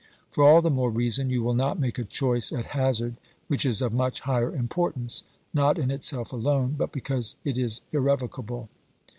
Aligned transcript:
For 0.31 0.43
all 0.43 0.63
the 0.63 0.71
more 0.71 0.89
reason 0.89 1.29
you 1.29 1.43
will 1.43 1.53
not 1.53 1.77
make 1.79 1.99
a 1.99 2.03
choice 2.03 2.51
at 2.51 2.65
hazard 2.73 3.17
which 3.47 3.67
is 3.67 3.83
of 3.83 3.93
much 3.93 4.21
higher 4.21 4.51
importance, 4.55 5.21
not 5.53 5.77
in 5.77 5.91
itself 5.91 6.33
alone 6.33 6.73
but 6.75 6.91
because 6.91 7.35
it 7.43 7.55
is 7.55 7.81
irrevocable. 7.91 8.67